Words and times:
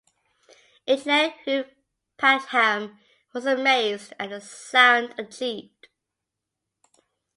Engineer 0.87 1.35
Hugh 1.45 1.65
Padgham 2.17 2.97
was 3.35 3.45
amazed 3.45 4.13
at 4.19 4.31
the 4.31 4.41
sound 4.41 5.13
achieved. 5.19 5.89